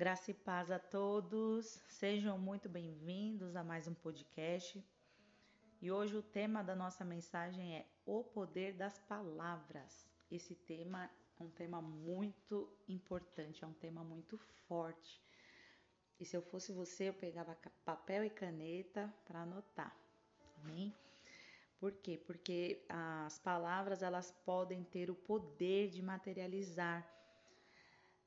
[0.00, 4.82] Graça e paz a todos, sejam muito bem-vindos a mais um podcast.
[5.78, 10.08] E hoje o tema da nossa mensagem é o poder das palavras.
[10.30, 15.22] Esse tema é um tema muito importante, é um tema muito forte.
[16.18, 17.54] E se eu fosse você, eu pegava
[17.84, 19.94] papel e caneta para anotar.
[20.64, 20.94] Amém?
[21.78, 22.16] Por quê?
[22.16, 27.19] Porque as palavras elas podem ter o poder de materializar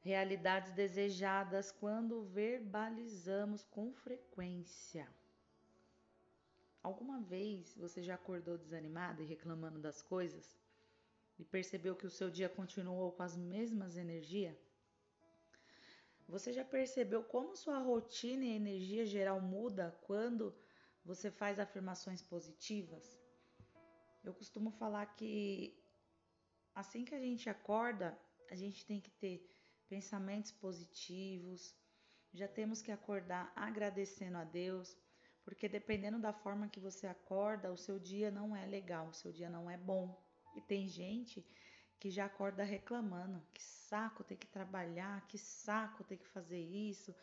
[0.04, 5.08] realidades desejadas quando verbalizamos com frequência.
[6.82, 10.58] Alguma vez você já acordou desanimado e reclamando das coisas
[11.40, 14.58] e percebeu que o seu dia continuou com as mesmas energias?
[16.28, 20.54] Você já percebeu como sua rotina e energia geral muda quando
[21.06, 23.06] você faz afirmações positivas?
[24.22, 25.82] Eu costumo falar que
[26.76, 28.18] assim que a gente acorda,
[28.52, 29.53] a gente tem que ter
[29.94, 31.76] pensamentos positivos,
[32.34, 34.98] já temos que acordar agradecendo a Deus,
[35.46, 39.32] porque dependendo da forma que você acorda, o seu dia não é legal, o seu
[39.32, 40.20] dia não é bom.
[40.56, 41.46] E tem gente
[42.00, 47.16] que já acorda reclamando, que saco ter que trabalhar, que saco ter que fazer isso.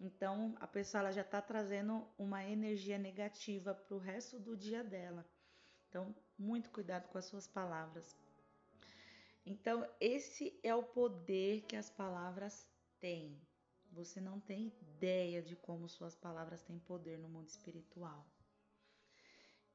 [0.00, 4.82] Então a pessoa ela já está trazendo uma energia negativa para o resto do dia
[4.82, 5.24] dela.
[5.88, 8.16] Então, muito cuidado com as suas palavras.
[9.50, 12.68] Então, esse é o poder que as palavras
[13.00, 13.40] têm.
[13.92, 18.26] Você não tem ideia de como suas palavras têm poder no mundo espiritual.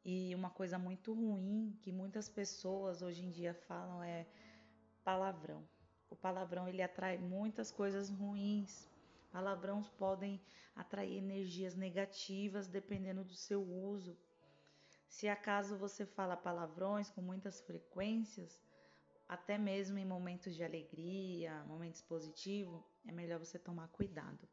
[0.06, 4.28] E uma coisa muito ruim que muitas pessoas hoje em dia falam é
[5.04, 5.68] palavrão.
[6.08, 8.88] O palavrão ele atrai muitas coisas ruins.
[9.32, 10.40] Palavrões podem
[10.76, 14.16] atrair energias negativas dependendo do seu uso.
[15.08, 18.62] Se acaso você fala palavrões com muitas frequências,
[19.34, 24.48] até mesmo em momentos de alegria, momentos positivos, é melhor você tomar cuidado.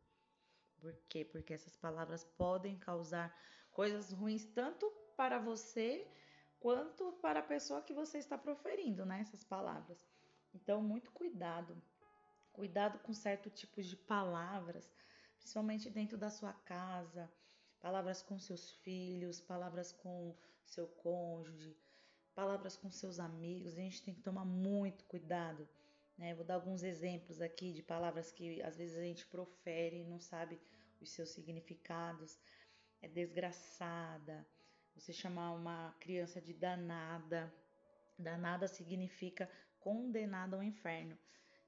[0.81, 1.22] Por quê?
[1.22, 3.28] Porque essas palavras podem causar
[3.72, 6.09] coisas ruins tanto para você
[6.59, 9.21] quanto para a pessoa que você está proferindo, né?
[9.21, 9.99] Essas palavras.
[10.54, 11.77] Então, muito cuidado.
[12.50, 14.91] Cuidado com certo tipo de palavras,
[15.37, 17.31] principalmente dentro da sua casa,
[17.81, 20.34] palavras com seus filhos, palavras com
[20.65, 21.77] seu cônjuge,
[22.30, 23.72] palavras com seus amigos.
[23.72, 25.68] A gente tem que tomar muito cuidado.
[26.16, 26.34] Né?
[26.34, 30.20] Vou dar alguns exemplos aqui de palavras que às vezes a gente profere e não
[30.20, 30.60] sabe
[31.00, 32.38] os seus significados.
[33.00, 34.46] É desgraçada.
[34.94, 37.52] Você chamar uma criança de danada.
[38.18, 41.16] Danada significa condenada ao inferno.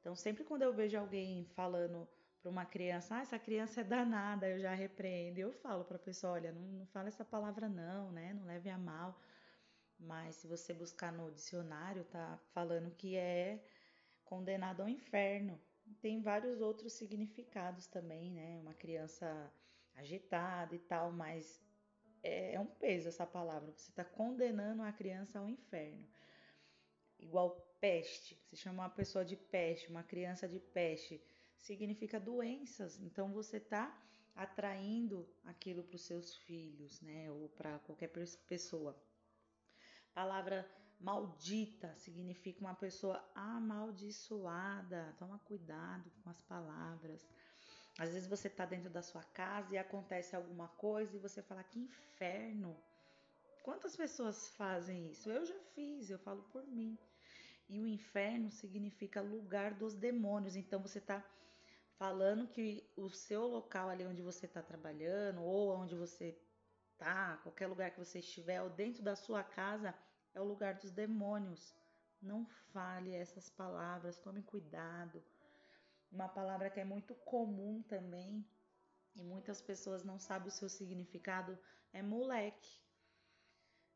[0.01, 2.07] Então, sempre quando eu vejo alguém falando
[2.43, 5.39] para uma criança, ah, essa criança é danada, eu já repreendo.
[5.39, 8.35] Eu falo para a pessoa, olha, não, não fala essa palavra não, né?
[8.35, 9.19] Não leve a mal.
[10.03, 13.63] Mas se você buscar no dicionário, tá falando que é
[14.25, 15.61] condenado ao inferno.
[16.01, 18.59] Tem vários outros significados também, né?
[18.61, 19.53] Uma criança
[19.95, 21.61] agitada e tal, mas
[22.23, 23.71] é, é um peso essa palavra.
[23.73, 26.07] Você está condenando a criança ao inferno.
[27.19, 31.23] Igual peste, se chama uma pessoa de peste, uma criança de peste
[31.57, 32.99] significa doenças.
[33.01, 33.97] Então você está
[34.35, 37.31] atraindo aquilo para os seus filhos, né?
[37.31, 38.11] Ou para qualquer
[38.47, 38.97] pessoa.
[40.15, 40.69] Palavra
[41.01, 45.15] maldita significa uma pessoa amaldiçoada.
[45.19, 47.27] Toma cuidado com as palavras.
[47.99, 51.63] Às vezes você está dentro da sua casa e acontece alguma coisa e você fala
[51.63, 52.77] que inferno.
[53.63, 55.31] Quantas pessoas fazem isso?
[55.31, 56.99] Eu já fiz, eu falo por mim.
[57.69, 60.57] E o inferno significa lugar dos demônios.
[60.57, 61.25] Então você está
[61.99, 66.37] falando que o seu local ali onde você está trabalhando ou onde você
[67.43, 69.95] qualquer lugar que você estiver, ou dentro da sua casa,
[70.35, 71.75] é o lugar dos demônios.
[72.21, 75.23] Não fale essas palavras, tome cuidado.
[76.11, 78.47] Uma palavra que é muito comum também
[79.17, 81.59] e muitas pessoas não sabem o seu significado
[81.93, 82.81] é moleque.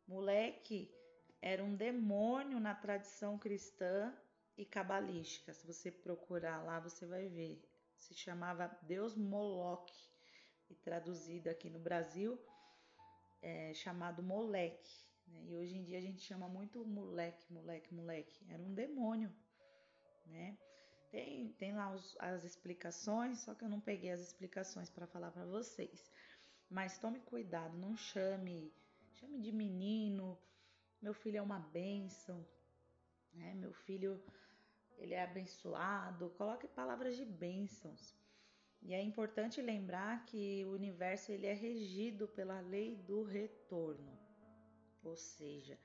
[0.06, 0.94] Moleque
[1.40, 4.12] era um demônio na tradição cristã
[4.56, 5.52] e cabalística.
[5.52, 7.62] Se você procurar lá, você vai ver
[7.96, 9.94] se chamava Deus Moloque
[10.68, 12.38] e traduzido aqui no Brasil
[13.42, 15.06] é chamado Moleque.
[15.26, 15.44] Né?
[15.46, 18.44] E hoje em dia a gente chama muito moleque, moleque, moleque.
[18.48, 19.34] Era um demônio,
[20.26, 20.56] né?
[21.10, 25.30] Tem, tem lá os, as explicações, só que eu não peguei as explicações para falar
[25.30, 26.10] para vocês.
[26.68, 28.72] Mas tome cuidado, não chame,
[29.12, 30.38] chame de menino.
[31.00, 32.44] Meu filho é uma bênção,
[33.32, 33.54] né?
[33.54, 34.22] Meu filho
[34.98, 38.14] ele é abençoado, coloque palavras de bênçãos.
[38.86, 44.16] E é importante lembrar que o universo ele é regido pela lei do retorno.
[45.02, 45.76] Ou seja,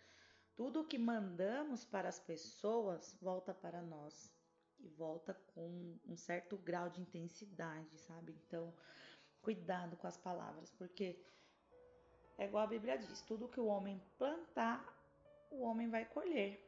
[0.55, 4.31] tudo o que mandamos para as pessoas volta para nós.
[4.79, 8.33] e volta com um certo grau de intensidade, sabe?
[8.45, 8.73] Então,
[9.41, 11.23] cuidado com as palavras, porque
[12.37, 14.83] é igual a Bíblia diz: tudo que o homem plantar,
[15.51, 16.59] o homem vai colher,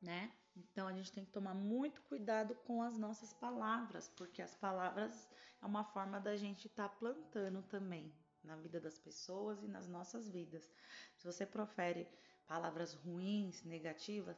[0.00, 0.32] né?
[0.58, 5.28] Então a gente tem que tomar muito cuidado com as nossas palavras, porque as palavras
[5.62, 8.12] é uma forma da gente estar tá plantando também
[8.42, 10.68] na vida das pessoas e nas nossas vidas.
[11.16, 12.08] Se você profere
[12.46, 14.36] palavras ruins, negativas,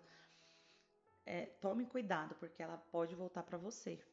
[1.25, 4.05] é, tome cuidado, porque ela pode voltar para você.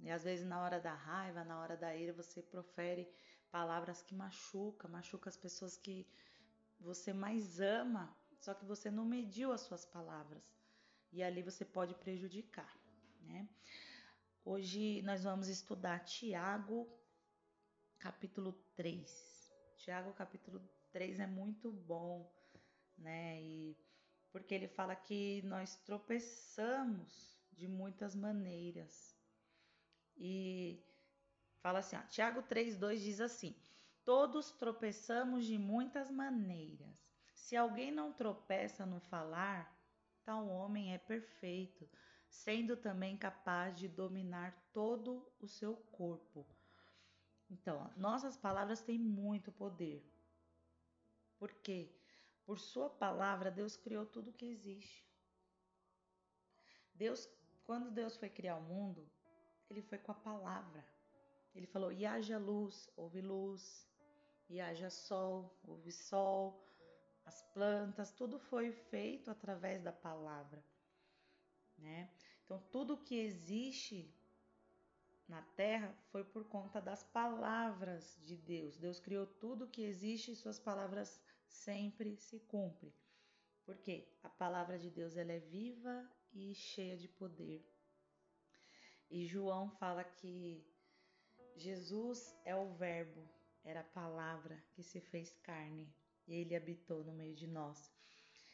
[0.00, 3.08] E às vezes na hora da raiva, na hora da ira, você profere
[3.50, 6.06] palavras que machucam, machuca as pessoas que
[6.80, 10.54] você mais ama, só que você não mediu as suas palavras
[11.14, 12.76] e ali você pode prejudicar,
[13.20, 13.48] né?
[14.44, 16.88] Hoje nós vamos estudar Tiago,
[18.00, 19.54] capítulo 3.
[19.76, 22.28] Tiago, capítulo 3 é muito bom,
[22.98, 23.40] né?
[23.40, 23.76] E
[24.32, 29.16] porque ele fala que nós tropeçamos de muitas maneiras.
[30.16, 30.84] E
[31.60, 33.54] fala assim, ó, Tiago 3:2 diz assim:
[34.04, 37.08] Todos tropeçamos de muitas maneiras.
[37.36, 39.73] Se alguém não tropeça no falar,
[40.24, 41.88] tal homem é perfeito,
[42.28, 46.46] sendo também capaz de dominar todo o seu corpo.
[47.48, 50.02] Então, nossas palavras têm muito poder.
[51.38, 51.94] Por quê?
[52.44, 55.06] Por sua palavra, Deus criou tudo que existe.
[56.94, 57.28] Deus,
[57.64, 59.10] quando Deus foi criar o mundo,
[59.70, 60.84] ele foi com a palavra.
[61.54, 63.88] Ele falou: "E haja luz, houve luz.
[64.48, 66.62] E haja sol, houve sol
[67.24, 70.62] as plantas, tudo foi feito através da palavra,
[71.78, 72.10] né?
[72.44, 74.14] Então, tudo que existe
[75.26, 78.76] na terra foi por conta das palavras de Deus.
[78.76, 82.92] Deus criou tudo que existe e suas palavras sempre se cumprem.
[83.64, 87.66] Porque a palavra de Deus ela é viva e cheia de poder.
[89.10, 90.62] E João fala que
[91.56, 93.26] Jesus é o verbo,
[93.62, 95.90] era a palavra que se fez carne
[96.26, 97.92] ele habitou no meio de nós.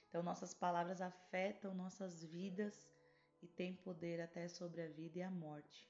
[0.08, 2.90] Então, nossas palavras afetam nossas vidas
[3.43, 5.88] e têm poder até sobre a vida e a morte.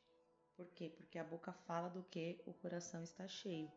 [0.56, 0.90] Por quê?
[0.90, 3.72] Porque a boca fala do que o coração está cheio.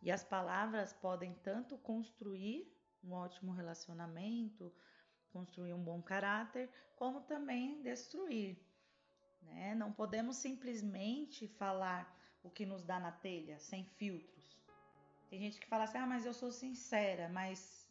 [0.00, 2.72] E as palavras podem tanto construir
[3.02, 4.72] um ótimo relacionamento,
[5.32, 8.58] construir um bom caráter, como também destruir.
[9.40, 9.74] Né?
[9.74, 14.61] Não podemos simplesmente falar o que nos dá na telha, sem filtros.
[15.32, 17.90] Tem gente que fala assim: ah, mas eu sou sincera, mas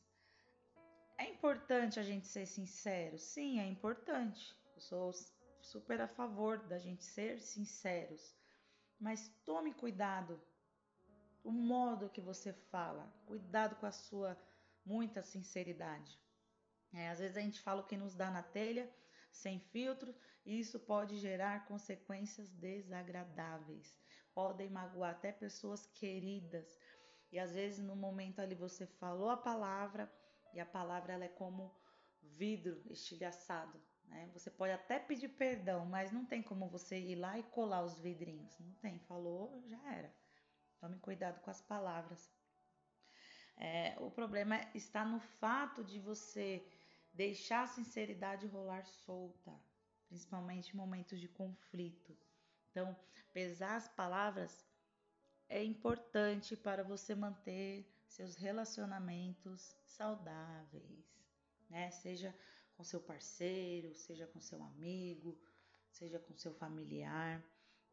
[1.17, 3.17] é importante a gente ser sincero.
[3.17, 4.55] Sim, é importante.
[4.75, 5.11] Eu sou
[5.59, 8.35] super a favor da gente ser sinceros.
[8.99, 10.39] Mas tome cuidado
[11.43, 13.11] o modo que você fala.
[13.25, 14.37] Cuidado com a sua
[14.85, 16.21] muita sinceridade.
[16.93, 18.87] É, às vezes a gente fala o que nos dá na telha,
[19.31, 20.13] sem filtro,
[20.45, 23.99] e isso pode gerar consequências desagradáveis.
[24.31, 26.79] Podem magoar até pessoas queridas.
[27.31, 30.11] E às vezes no momento ali você falou a palavra
[30.53, 31.73] e a palavra ela é como
[32.21, 34.29] vidro estilhaçado, né?
[34.33, 37.99] Você pode até pedir perdão, mas não tem como você ir lá e colar os
[37.99, 38.57] vidrinhos.
[38.59, 40.13] Não tem, falou, já era.
[40.79, 42.29] Tome cuidado com as palavras.
[43.57, 46.65] É, o problema está no fato de você
[47.13, 49.53] deixar a sinceridade rolar solta,
[50.07, 52.17] principalmente em momentos de conflito.
[52.71, 52.97] Então,
[53.33, 54.65] pesar as palavras
[55.51, 61.05] é importante para você manter seus relacionamentos saudáveis,
[61.69, 61.91] né?
[61.91, 62.33] Seja
[62.77, 65.37] com seu parceiro, seja com seu amigo,
[65.89, 67.43] seja com seu familiar.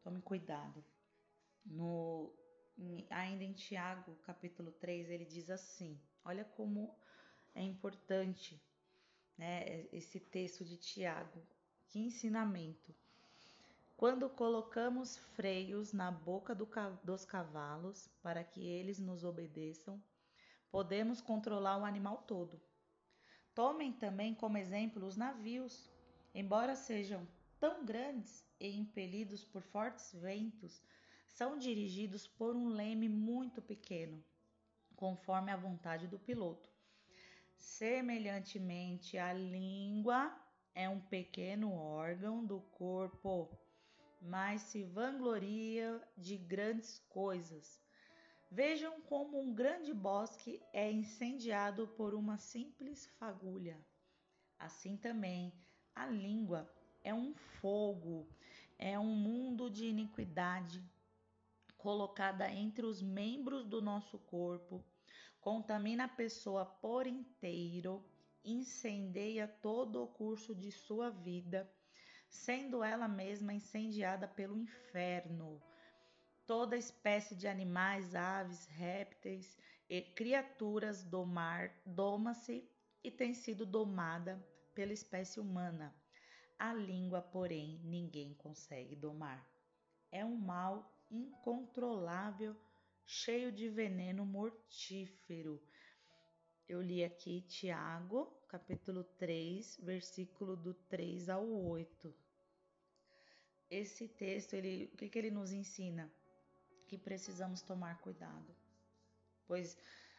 [0.01, 0.83] Tome cuidado.
[1.65, 2.33] No
[3.09, 6.97] ainda em Tiago, capítulo 3, ele diz assim: Olha como
[7.53, 8.61] é importante,
[9.37, 11.45] né, esse texto de Tiago.
[11.89, 12.95] Que ensinamento.
[13.99, 16.65] Quando colocamos freios na boca do,
[17.03, 20.01] dos cavalos para que eles nos obedeçam,
[20.71, 22.61] podemos controlar o animal todo.
[23.53, 25.91] Tomem também como exemplo os navios.
[26.33, 27.27] Embora sejam
[27.59, 30.81] tão grandes e impelidos por fortes ventos,
[31.27, 34.23] são dirigidos por um leme muito pequeno,
[34.95, 36.69] conforme a vontade do piloto.
[37.57, 40.33] Semelhantemente, a língua
[40.73, 43.59] é um pequeno órgão do corpo
[44.21, 47.79] mas se vangloria de grandes coisas.
[48.51, 53.79] Vejam como um grande bosque é incendiado por uma simples fagulha.
[54.57, 55.53] Assim também,
[55.95, 56.69] a língua
[57.03, 58.27] é um fogo,
[58.77, 60.83] é um mundo de iniquidade
[61.77, 64.83] colocada entre os membros do nosso corpo,
[65.39, 68.03] contamina a pessoa por inteiro,
[68.43, 71.71] incendeia todo o curso de sua vida
[72.29, 75.61] sendo ela mesma incendiada pelo inferno.
[76.45, 79.57] Toda espécie de animais, aves, répteis
[79.89, 82.67] e criaturas do mar doma-se
[83.03, 84.43] e tem sido domada
[84.73, 85.95] pela espécie humana.
[86.57, 89.47] A língua, porém, ninguém consegue domar.
[90.11, 92.55] É um mal incontrolável,
[93.05, 95.61] cheio de veneno mortífero.
[96.69, 102.13] Eu li aqui Tiago, capítulo 3, versículo do 3 ao 8.
[103.71, 106.13] Esse texto, ele, o que, que ele nos ensina?
[106.85, 108.55] Que precisamos tomar cuidado,
[109.47, 109.75] pois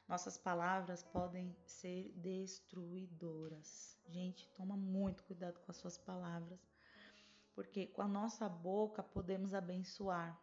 [0.09, 3.97] nossas palavras podem ser destruidoras.
[4.09, 6.59] Gente, toma muito cuidado com as suas palavras,
[7.55, 10.37] porque com a nossa boca podemos abençoar,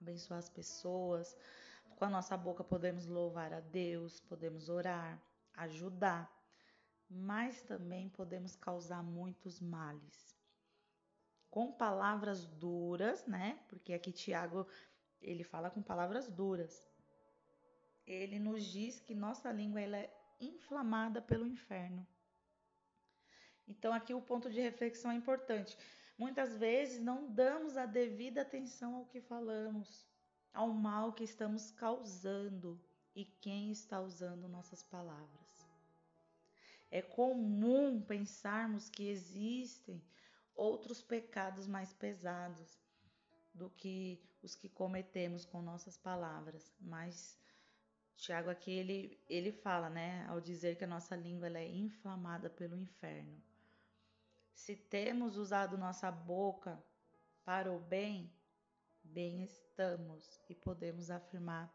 [0.00, 1.36] abençoar as pessoas,
[1.94, 5.20] com a nossa boca podemos louvar a Deus, podemos orar,
[5.54, 6.30] ajudar,
[7.08, 10.36] mas também podemos causar muitos males.
[11.50, 13.58] Com palavras duras, né?
[13.68, 14.66] Porque aqui Tiago
[15.20, 16.94] ele fala com palavras duras
[18.06, 20.10] ele nos diz que nossa língua ela é
[20.40, 22.06] inflamada pelo inferno.
[23.66, 25.76] Então aqui o ponto de reflexão é importante.
[26.18, 30.06] Muitas vezes não damos a devida atenção ao que falamos,
[30.54, 32.80] ao mal que estamos causando
[33.14, 35.66] e quem está usando nossas palavras.
[36.90, 40.00] É comum pensarmos que existem
[40.54, 42.80] outros pecados mais pesados
[43.52, 47.36] do que os que cometemos com nossas palavras, mas
[48.16, 52.48] Tiago aqui ele, ele fala, né, ao dizer que a nossa língua ela é inflamada
[52.48, 53.42] pelo inferno.
[54.52, 56.82] Se temos usado nossa boca
[57.44, 58.32] para o bem,
[59.04, 61.72] bem estamos e podemos afirmar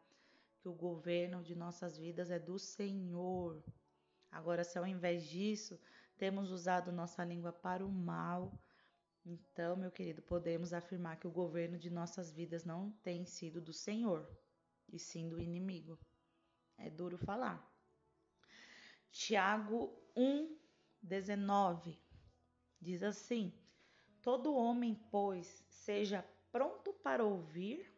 [0.59, 3.63] que o governo de nossas vidas é do Senhor.
[4.31, 5.79] Agora, se ao invés disso
[6.17, 8.51] temos usado nossa língua para o mal,
[9.25, 13.71] então, meu querido, podemos afirmar que o governo de nossas vidas não tem sido do
[13.71, 14.29] Senhor,
[14.91, 15.99] e sim do inimigo.
[16.77, 17.65] É duro falar.
[19.11, 20.57] Tiago 1,
[21.01, 21.97] 19
[22.81, 23.53] diz assim:
[24.21, 27.91] Todo homem, pois, seja pronto para ouvir,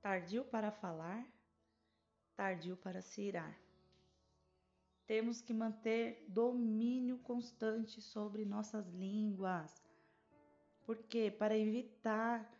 [0.00, 1.26] tardio para falar,
[2.34, 3.58] tardio para se irar.
[5.06, 9.82] Temos que manter domínio constante sobre nossas línguas.
[10.84, 12.50] porque Para evitar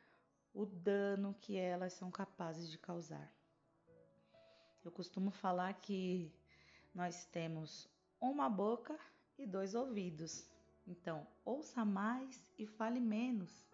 [0.54, 3.32] o dano que elas são capazes de causar.
[4.84, 6.32] Eu costumo falar que
[6.94, 7.88] nós temos
[8.20, 8.98] uma boca
[9.38, 10.46] e dois ouvidos.
[10.86, 13.71] Então, ouça mais e fale menos.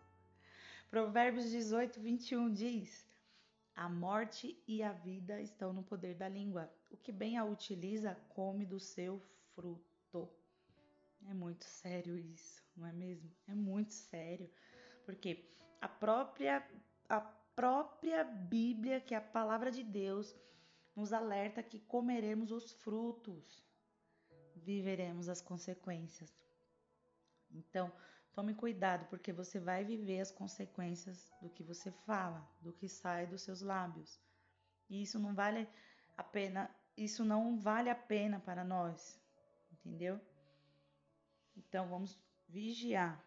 [0.90, 3.06] Provérbios 18, 21 diz:
[3.74, 6.70] A morte e a vida estão no poder da língua.
[6.90, 9.22] O que bem a utiliza, come do seu
[9.54, 10.28] fruto.
[11.26, 13.30] É muito sério isso, não é mesmo?
[13.46, 14.50] É muito sério.
[15.04, 15.44] Porque
[15.80, 16.66] a própria,
[17.08, 20.34] a própria Bíblia, que é a palavra de Deus,
[20.96, 23.62] nos alerta que comeremos os frutos,
[24.56, 26.32] viveremos as consequências.
[27.50, 27.92] Então,
[28.38, 33.26] tome cuidado, porque você vai viver as consequências do que você fala, do que sai
[33.26, 34.16] dos seus lábios.
[34.88, 35.68] E isso não vale
[36.16, 39.20] a pena, isso não vale a pena para nós,
[39.72, 40.20] entendeu?
[41.56, 42.16] Então, vamos
[42.48, 43.20] vigiar.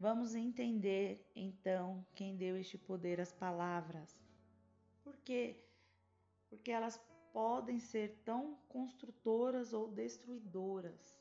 [0.00, 4.18] Vamos entender então quem deu este poder às palavras.
[5.02, 5.62] Porque
[6.48, 6.98] porque elas
[7.30, 11.14] podem ser tão construtoras ou destruidoras.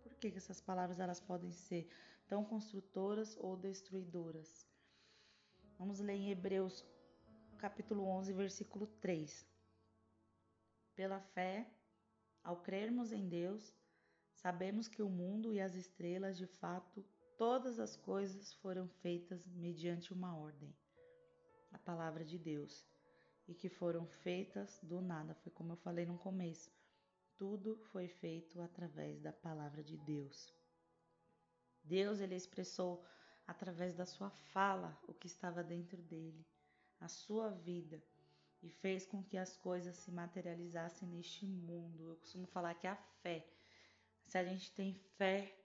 [0.00, 1.88] Por que, que essas palavras elas podem ser
[2.28, 4.66] tão construtoras ou destruidoras?
[5.78, 6.84] Vamos ler em Hebreus
[7.58, 9.46] capítulo 11, versículo 3.
[10.94, 11.70] Pela fé,
[12.42, 13.74] ao crermos em Deus,
[14.34, 17.04] sabemos que o mundo e as estrelas, de fato,
[17.36, 20.74] todas as coisas foram feitas mediante uma ordem,
[21.72, 22.86] a palavra de Deus
[23.48, 25.34] e que foram feitas do nada.
[25.34, 26.70] Foi como eu falei no começo.
[27.36, 30.52] Tudo foi feito através da palavra de Deus.
[31.86, 33.04] Deus ele expressou
[33.46, 36.44] através da sua fala o que estava dentro dele,
[37.00, 38.02] a sua vida,
[38.62, 42.10] e fez com que as coisas se materializassem neste mundo.
[42.10, 43.46] Eu costumo falar que a fé,
[44.26, 45.56] se a gente tem fé,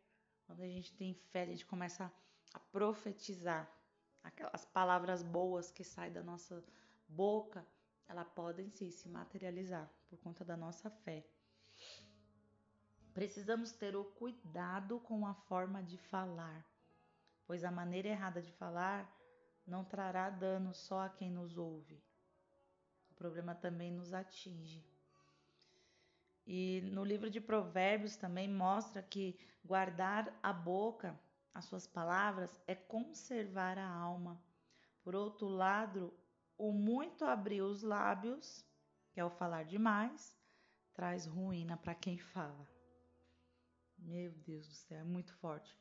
[0.46, 2.12] quando a gente tem fé, a gente começa
[2.54, 3.72] a profetizar
[4.24, 6.64] aquelas palavras boas que saem da nossa
[7.08, 7.66] boca,
[8.08, 11.26] ela podem sim se materializar por conta da nossa fé.
[13.14, 16.66] Precisamos ter o cuidado com a forma de falar,
[17.46, 19.12] pois a maneira errada de falar
[19.68, 22.02] não trará dano só a quem nos ouve.
[23.12, 24.86] O problema também nos atinge.
[26.48, 31.20] E no livro de Provérbios também mostra que guardar a boca
[31.54, 34.42] as suas palavras é conservar a alma.
[35.04, 36.14] Por outro lado,
[36.58, 38.66] o muito abrir os lábios,
[39.12, 40.38] que é o falar demais,
[40.94, 42.81] traz ruína para quem fala.
[44.02, 45.78] Meu Deus do céu, é muito forte.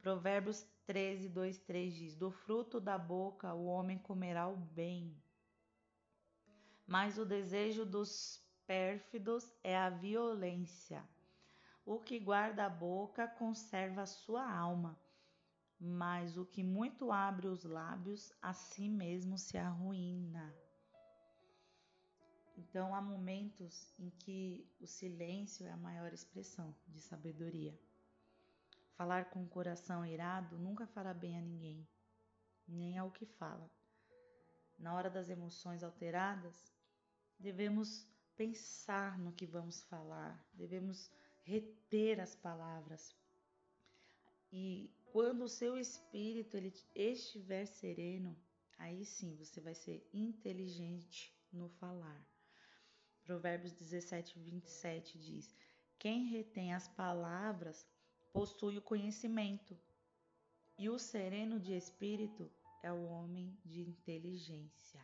[0.00, 5.14] Provérbios 13, 2, 3 diz: Do fruto da boca o homem comerá o bem,
[6.86, 11.06] mas o desejo dos pérfidos é a violência.
[11.84, 14.98] O que guarda a boca conserva a sua alma,
[15.78, 20.54] mas o que muito abre os lábios, a si mesmo se arruína.
[22.62, 27.76] Então há momentos em que o silêncio é a maior expressão de sabedoria.
[28.96, 31.84] Falar com o coração irado nunca fará bem a ninguém,
[32.68, 33.68] nem ao que fala.
[34.78, 36.72] Na hora das emoções alteradas,
[37.36, 41.10] devemos pensar no que vamos falar, devemos
[41.42, 43.12] reter as palavras.
[44.52, 48.36] E quando o seu espírito ele estiver sereno,
[48.78, 52.31] aí sim você vai ser inteligente no falar.
[53.24, 55.54] Provérbios 17, 27 diz:
[55.98, 57.86] Quem retém as palavras
[58.32, 59.78] possui o conhecimento,
[60.78, 62.50] e o sereno de espírito
[62.82, 65.00] é o homem de inteligência.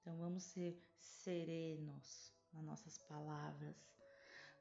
[0.00, 3.76] Então vamos ser serenos nas nossas palavras.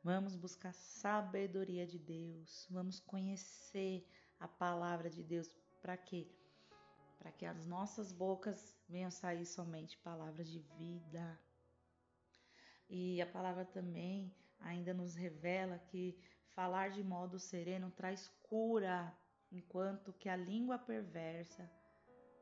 [0.04, 4.06] Vamos buscar sabedoria de Deus, vamos conhecer
[4.40, 6.28] a palavra de Deus para quê?
[7.18, 11.40] Para que as nossas bocas venham sair somente palavras de vida.
[12.90, 16.18] E a palavra também ainda nos revela que
[16.54, 19.16] falar de modo sereno traz cura,
[19.52, 21.70] enquanto que a língua perversa,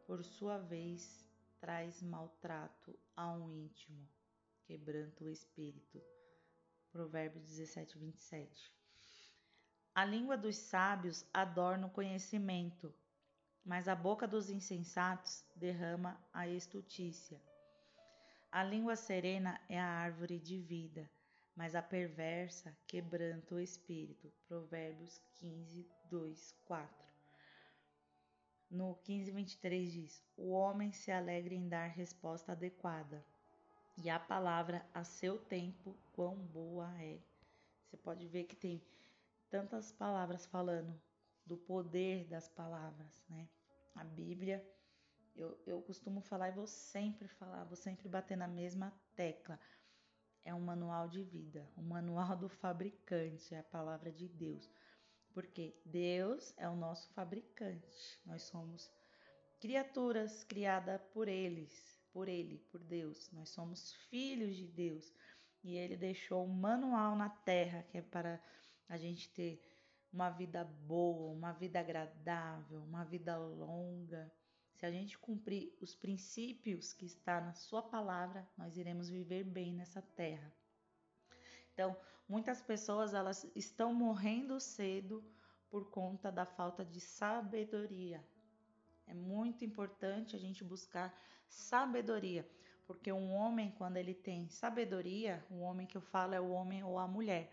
[0.05, 1.27] por sua vez,
[1.59, 4.07] traz maltrato ao íntimo,
[4.65, 6.01] quebranta o espírito.
[6.91, 8.71] Provérbios 17, 27.
[9.95, 12.93] A língua dos sábios adorna o conhecimento,
[13.63, 17.41] mas a boca dos insensatos derrama a estutícia.
[18.53, 21.09] A língua serena é a árvore de vida,
[21.55, 24.31] mas a perversa quebranta o espírito.
[24.47, 27.07] Provérbios 15, 2, 4.
[28.69, 33.25] No 15, 23 diz: O homem se alegra em dar resposta adequada,
[33.97, 37.17] e a palavra a seu tempo, quão boa é.
[37.87, 38.85] Você pode ver que tem
[39.49, 41.01] tantas palavras falando
[41.43, 43.49] do poder das palavras, né?
[43.95, 44.63] A Bíblia
[45.35, 49.59] eu, eu costumo falar e vou sempre falar, vou sempre bater na mesma tecla.
[50.45, 54.69] É um manual de vida, um manual do fabricante, é a palavra de Deus.
[55.33, 58.21] Porque Deus é o nosso fabricante.
[58.25, 58.91] Nós somos
[59.59, 63.31] criaturas criadas por eles, por ele, por Deus.
[63.31, 65.11] Nós somos filhos de Deus.
[65.63, 68.39] E ele deixou um manual na terra que é para
[68.87, 69.59] a gente ter
[70.11, 74.31] uma vida boa, uma vida agradável, uma vida longa
[74.83, 79.73] se a gente cumprir os princípios que está na sua palavra, nós iremos viver bem
[79.73, 80.53] nessa terra.
[81.71, 81.95] Então,
[82.27, 85.23] muitas pessoas elas estão morrendo cedo
[85.69, 88.21] por conta da falta de sabedoria.
[89.07, 91.17] É muito importante a gente buscar
[91.47, 92.45] sabedoria,
[92.85, 96.83] porque um homem quando ele tem sabedoria, o homem que eu falo é o homem
[96.83, 97.49] ou a mulher.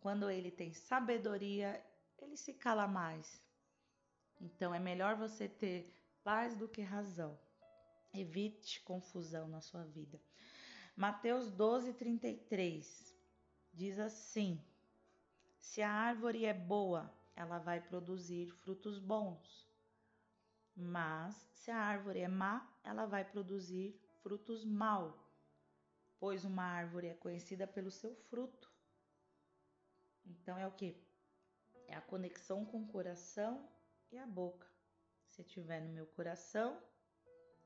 [0.00, 1.84] Quando ele tem sabedoria,
[2.18, 3.44] ele se cala mais.
[4.40, 5.99] Então é melhor você ter
[6.30, 7.36] paz do que razão.
[8.14, 10.22] Evite confusão na sua vida.
[10.94, 13.16] Mateus 12, 33
[13.74, 14.64] diz assim:
[15.58, 19.68] Se a árvore é boa, ela vai produzir frutos bons.
[20.76, 25.20] Mas se a árvore é má, ela vai produzir frutos maus.
[26.20, 28.72] Pois uma árvore é conhecida pelo seu fruto.
[30.24, 30.96] Então é o que?
[31.88, 33.68] É a conexão com o coração
[34.12, 34.70] e a boca
[35.30, 36.80] se estiver no meu coração,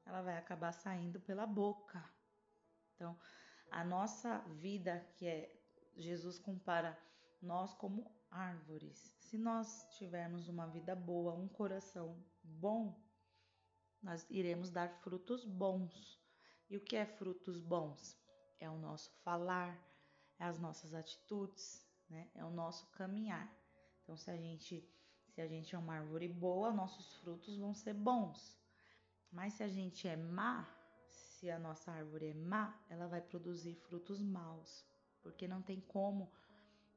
[0.04, 2.04] ela vai acabar saindo pela boca.
[2.94, 3.18] Então,
[3.70, 5.52] a nossa vida, que é
[5.96, 6.98] Jesus compara
[7.40, 9.14] nós como árvores.
[9.20, 13.00] Se nós tivermos uma vida boa, um coração bom,
[14.02, 16.20] nós iremos dar frutos bons.
[16.68, 18.18] E o que é frutos bons?
[18.58, 19.78] É o nosso falar,
[20.38, 22.30] é as nossas atitudes, né?
[22.34, 23.50] É o nosso caminhar.
[24.02, 24.86] Então, se a gente
[25.34, 28.56] se a gente é uma árvore boa, nossos frutos vão ser bons.
[29.32, 30.64] Mas se a gente é má,
[31.08, 34.86] se a nossa árvore é má, ela vai produzir frutos maus.
[35.22, 36.30] Porque não tem como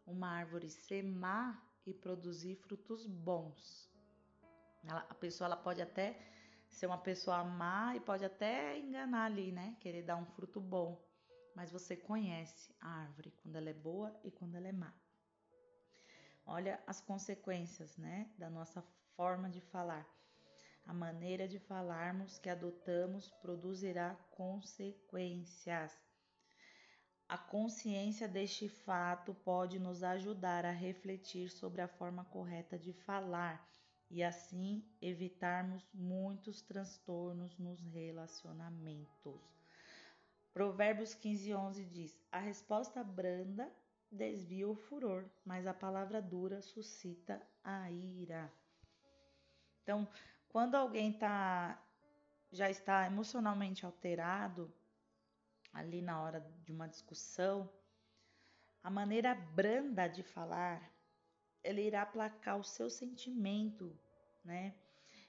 [0.05, 3.91] uma árvore ser má e produzir frutos bons.
[4.83, 6.15] Ela, a pessoa ela pode até
[6.69, 9.75] ser uma pessoa má e pode até enganar ali, né?
[9.79, 11.03] Querer dar um fruto bom.
[11.55, 14.93] Mas você conhece a árvore quando ela é boa e quando ela é má.
[16.49, 18.81] Olha as consequências, né, da nossa
[19.17, 20.07] forma de falar.
[20.85, 25.91] A maneira de falarmos que adotamos produzirá consequências.
[27.27, 33.69] A consciência deste fato pode nos ajudar a refletir sobre a forma correta de falar
[34.09, 39.41] e assim evitarmos muitos transtornos nos relacionamentos.
[40.53, 43.69] Provérbios 15, 11 diz: A resposta branda
[44.11, 48.51] desvia o furor, mas a palavra dura suscita a ira.
[49.83, 50.07] Então,
[50.49, 51.81] quando alguém tá,
[52.51, 54.73] já está emocionalmente alterado,
[55.73, 57.69] ali na hora de uma discussão,
[58.83, 60.91] a maneira branda de falar,
[61.63, 63.97] ele irá aplacar o seu sentimento,
[64.43, 64.73] né?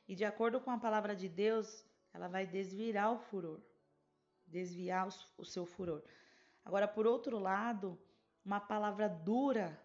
[0.07, 3.61] E de acordo com a palavra de Deus, ela vai desviar o furor,
[4.47, 6.03] desviar o seu furor.
[6.65, 8.01] Agora, por outro lado,
[8.49, 9.79] uma palavra dura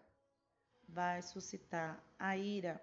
[0.88, 2.80] vai suscitar a ira.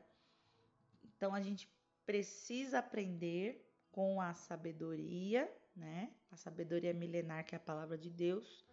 [1.03, 1.67] Então, a gente
[2.05, 6.13] precisa aprender com a sabedoria, né?
[6.29, 8.63] A sabedoria milenar, que é a palavra de Deus,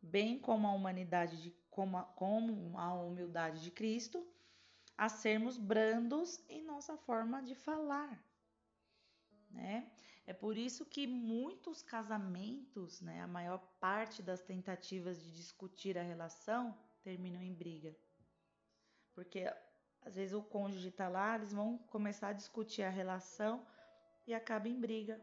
[0.00, 4.26] bem como a humanidade, de, como, a, como a humildade de Cristo,
[4.96, 8.24] a sermos brandos em nossa forma de falar,
[9.50, 9.92] né?
[10.26, 16.02] É por isso que muitos casamentos, né, a maior parte das tentativas de discutir a
[16.02, 17.96] relação terminam em briga.
[19.14, 19.44] Porque
[20.02, 23.64] às vezes o cônjuge está lá, eles vão começar a discutir a relação
[24.26, 25.20] e acaba em briga.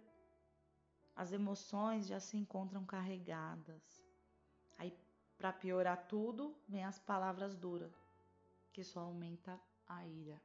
[1.16, 4.02] As emoções já se encontram carregadas.
[4.78, 4.98] Aí,
[5.38, 7.94] para piorar tudo, vem as palavras duras,
[8.72, 10.42] que só aumenta a ira.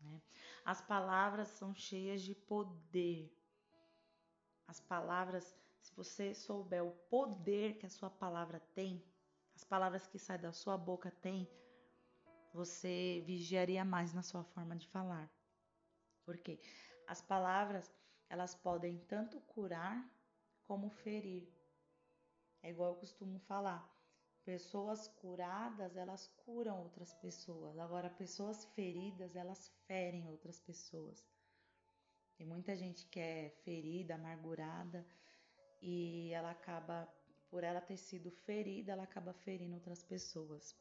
[0.00, 0.22] Né?
[0.64, 3.30] As palavras são cheias de poder.
[4.66, 9.04] As palavras, se você souber o poder que a sua palavra tem,
[9.54, 11.48] as palavras que saem da sua boca têm,
[12.52, 15.30] você vigiaria mais na sua forma de falar.
[16.24, 16.58] Porque
[17.06, 17.92] as palavras,
[18.28, 20.08] elas podem tanto curar
[20.66, 21.46] como ferir.
[22.62, 23.86] É igual eu costumo falar.
[24.44, 27.78] Pessoas curadas, elas curam outras pessoas.
[27.78, 31.24] Agora, pessoas feridas, elas ferem outras pessoas.
[32.36, 35.06] Tem muita gente que é ferida, amargurada
[35.80, 37.08] e ela acaba,
[37.50, 40.74] por ela ter sido ferida, ela acaba ferindo outras pessoas.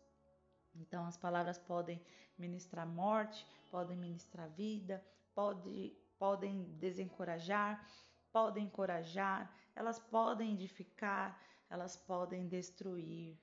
[0.75, 2.01] Então, as palavras podem
[2.37, 5.03] ministrar morte, podem ministrar vida,
[5.35, 7.87] pode, podem desencorajar,
[8.31, 11.39] podem encorajar, elas podem edificar,
[11.69, 13.37] elas podem destruir.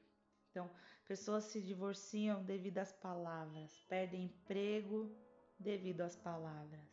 [0.50, 0.68] Então,
[1.06, 5.14] pessoas se divorciam devido às palavras, perdem emprego
[5.58, 6.89] devido às palavras,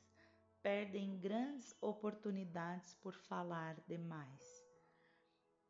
[0.68, 4.44] perdem grandes oportunidades por falar demais,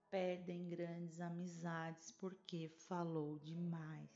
[0.10, 4.10] perdem grandes amizades porque falou demais.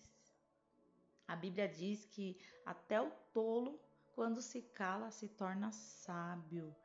[1.28, 3.80] A Bíblia diz que até o tolo,
[4.16, 6.76] quando se cala, se torna sábio.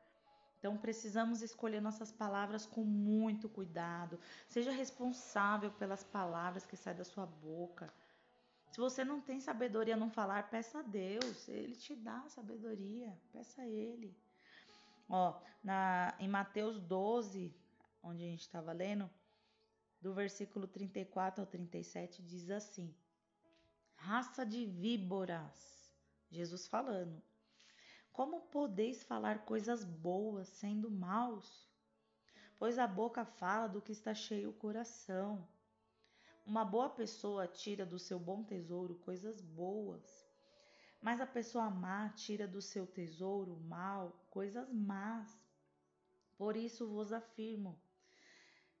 [0.59, 4.19] Então precisamos escolher nossas palavras com muito cuidado.
[4.47, 7.91] Seja responsável pelas palavras que saem da sua boca.
[8.77, 13.63] Se você não tem sabedoria não falar, peça a Deus, ele te dá sabedoria, peça
[13.63, 14.15] a ele.
[15.09, 17.51] Ó, na em Mateus 12,
[18.03, 19.09] onde a gente estava lendo,
[19.99, 22.95] do versículo 34 ao 37 diz assim:
[23.95, 25.91] raça de víboras.
[26.29, 27.19] Jesus falando.
[28.13, 31.67] Como podeis falar coisas boas sendo maus?
[32.59, 35.49] Pois a boca fala do que está cheio o coração.
[36.47, 40.25] Uma boa pessoa tira do seu bom tesouro coisas boas,
[41.01, 45.37] mas a pessoa má tira do seu tesouro mal coisas más.
[46.37, 47.77] Por isso vos afirmo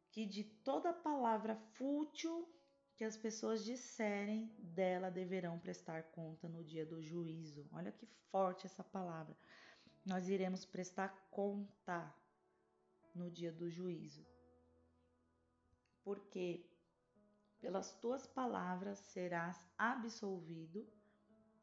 [0.09, 2.47] que de toda palavra fútil
[2.95, 7.67] que as pessoas disserem dela deverão prestar conta no dia do juízo.
[7.73, 9.37] Olha que forte essa palavra.
[10.05, 12.15] Nós iremos prestar conta
[13.13, 14.25] no dia do juízo.
[16.01, 16.65] Porque
[17.67, 20.87] pelas tuas palavras serás absolvido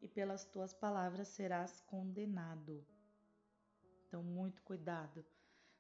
[0.03, 2.87] e pelas tuas palavras serás condenado.
[4.07, 5.25] Então, muito cuidado.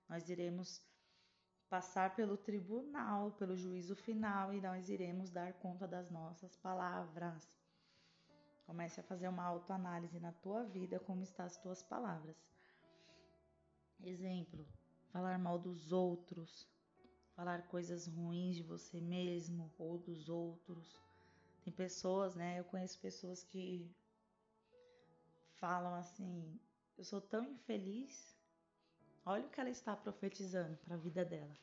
[0.09, 0.83] Nós iremos
[1.69, 7.47] passar pelo tribunal, pelo juízo final e nós iremos dar conta das nossas palavras.
[8.65, 12.51] Comece a fazer uma autoanálise na tua vida, como estão as tuas palavras.
[14.03, 14.67] Exemplo:
[15.13, 16.67] falar mal dos outros,
[17.35, 20.99] falar coisas ruins de você mesmo ou dos outros.
[21.63, 22.59] Tem pessoas, né?
[22.59, 23.91] Eu conheço pessoas que
[25.57, 26.61] falam assim:
[26.97, 28.35] eu sou tão infeliz
[29.27, 31.57] Olha o que ela está profetizando para a vida dela.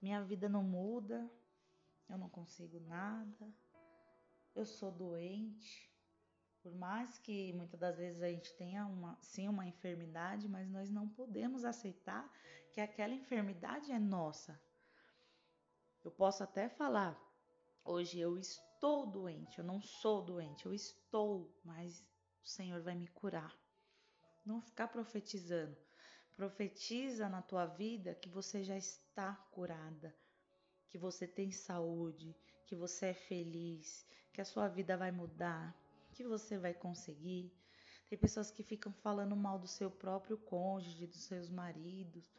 [0.00, 1.30] Minha vida não muda,
[2.08, 3.48] eu não consigo nada,
[4.52, 5.91] eu sou doente.
[6.62, 10.90] Por mais que muitas das vezes a gente tenha uma, sim uma enfermidade, mas nós
[10.90, 12.30] não podemos aceitar
[12.70, 14.60] que aquela enfermidade é nossa.
[16.04, 17.20] Eu posso até falar,
[17.84, 22.00] hoje eu estou doente, eu não sou doente, eu estou, mas
[22.44, 23.52] o Senhor vai me curar.
[24.44, 25.76] Não ficar profetizando.
[26.36, 30.14] Profetiza na tua vida que você já está curada,
[30.88, 32.34] que você tem saúde,
[32.66, 35.76] que você é feliz, que a sua vida vai mudar,
[36.12, 37.52] que você vai conseguir.
[38.08, 42.30] Tem pessoas que ficam falando mal do seu próprio cônjuge, dos seus maridos.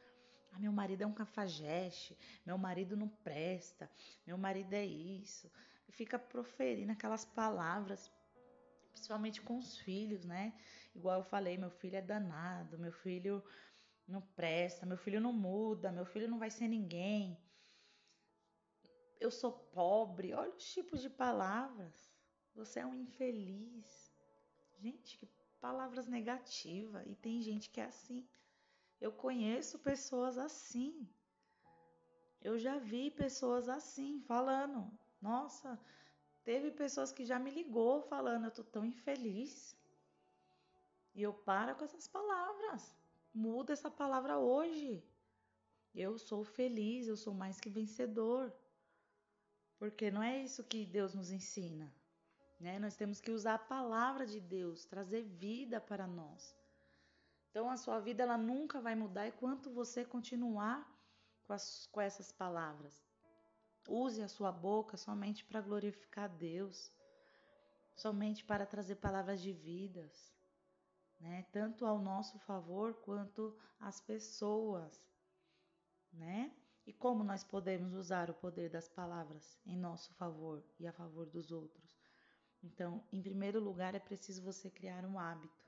[0.51, 3.89] Ah, meu marido é um cafajeste, meu marido não presta,
[4.25, 5.51] meu marido é isso.
[5.87, 8.11] E fica proferindo aquelas palavras,
[8.91, 10.53] principalmente com os filhos, né?
[10.93, 13.43] Igual eu falei, meu filho é danado, meu filho
[14.07, 17.35] não presta, meu filho não muda, meu filho não vai ser ninguém.
[19.19, 20.33] Eu sou pobre.
[20.33, 22.12] Olha os tipos de palavras.
[22.55, 24.11] Você é um infeliz.
[24.79, 25.27] Gente, que
[25.59, 27.07] palavras negativas.
[27.07, 28.27] E tem gente que é assim.
[28.99, 31.07] Eu conheço pessoas assim.
[32.41, 34.91] Eu já vi pessoas assim falando.
[35.21, 35.79] Nossa,
[36.43, 39.77] teve pessoas que já me ligou falando, eu tô tão infeliz.
[41.15, 42.93] E eu para com essas palavras.
[43.33, 45.01] Muda essa palavra hoje.
[45.95, 48.53] Eu sou feliz, eu sou mais que vencedor.
[49.77, 51.93] Porque não é isso que Deus nos ensina.
[52.63, 52.79] Né?
[52.79, 56.55] Nós temos que usar a palavra de Deus, trazer vida para nós.
[57.49, 60.89] Então a sua vida ela nunca vai mudar enquanto você continuar
[61.43, 63.03] com, as, com essas palavras.
[63.85, 66.89] Use a sua boca somente para glorificar Deus,
[67.97, 70.33] somente para trazer palavras de vidas,
[71.19, 71.45] né?
[71.51, 75.05] Tanto ao nosso favor quanto às pessoas,
[76.13, 76.55] né?
[76.87, 81.25] E como nós podemos usar o poder das palavras em nosso favor e a favor
[81.25, 82.02] dos outros?
[82.63, 85.63] Então, em primeiro lugar, é preciso você criar um hábito.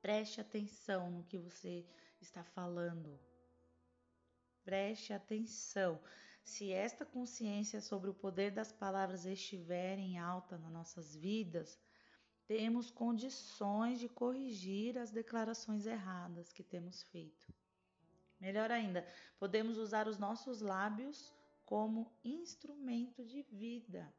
[0.00, 1.84] Preste atenção no que você
[2.20, 3.18] está falando.
[4.64, 6.00] Preste atenção.
[6.44, 11.80] Se esta consciência sobre o poder das palavras estiver em alta nas nossas vidas,
[12.46, 17.52] temos condições de corrigir as declarações erradas que temos feito.
[18.38, 19.06] Melhor ainda,
[19.38, 21.32] podemos usar os nossos lábios
[21.64, 24.12] como instrumento de vida.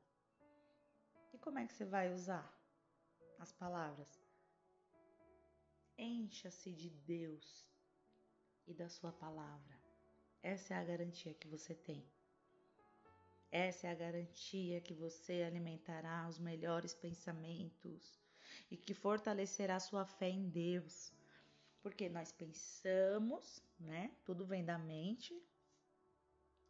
[1.46, 2.52] Como é que você vai usar
[3.38, 4.20] as palavras?
[5.96, 7.64] Encha-se de Deus
[8.66, 9.80] e da Sua palavra.
[10.42, 12.04] Essa é a garantia que você tem.
[13.52, 18.20] Essa é a garantia que você alimentará os melhores pensamentos
[18.72, 21.14] e que fortalecerá sua fé em Deus.
[21.84, 24.12] Porque nós pensamos, né?
[24.26, 25.40] Tudo vem da mente.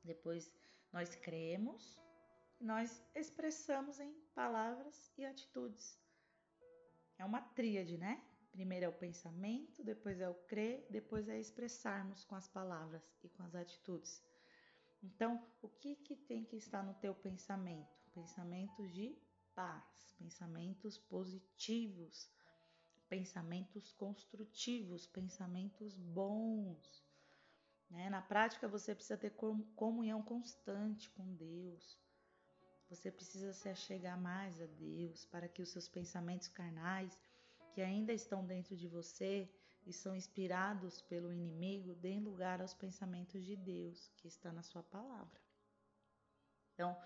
[0.04, 0.52] Depois
[0.92, 1.98] nós cremos
[2.60, 6.00] nós expressamos em palavras e atitudes.
[7.18, 8.22] É uma tríade, né?
[8.52, 13.30] Primeiro é o pensamento, depois é o crer, depois é expressarmos com as palavras e
[13.30, 14.24] com as atitudes.
[15.04, 17.94] Então, o que, que tem que estar no teu pensamento?
[18.14, 19.16] Pensamentos de
[19.54, 22.30] paz, pensamentos positivos,
[23.10, 27.04] pensamentos construtivos, pensamentos bons.
[27.90, 28.10] Né?
[28.10, 29.36] Na prática, você precisa ter
[29.76, 32.05] comunhão constante com Deus.
[32.90, 37.20] Você precisa se achegar mais a Deus para que os seus pensamentos carnais,
[37.74, 39.50] que ainda estão dentro de você
[39.86, 44.84] e são inspirados pelo inimigo, deem lugar aos pensamentos de Deus que está na sua
[44.84, 45.40] palavra.
[46.74, 46.98] Então,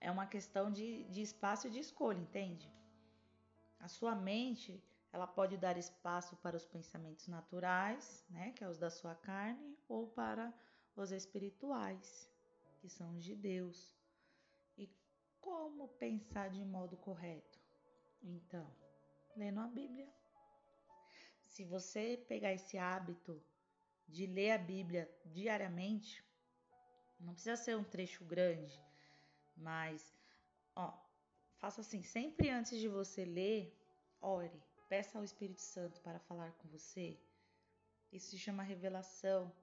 [0.00, 2.70] é uma questão de, de espaço e de escolha, entende?
[3.80, 8.78] A sua mente, ela pode dar espaço para os pensamentos naturais, né, que é os
[8.78, 10.52] da sua carne, ou para
[10.94, 12.30] os espirituais,
[12.78, 13.94] que são os de Deus.
[15.46, 17.60] Como pensar de modo correto?
[18.20, 18.68] Então,
[19.36, 20.12] lendo a Bíblia.
[21.40, 23.40] Se você pegar esse hábito
[24.08, 26.24] de ler a Bíblia diariamente,
[27.20, 28.76] não precisa ser um trecho grande,
[29.56, 30.12] mas
[30.74, 30.92] ó,
[31.58, 33.72] faça assim, sempre antes de você ler,
[34.20, 37.16] ore, peça ao Espírito Santo para falar com você.
[38.10, 39.54] Isso se chama revelação.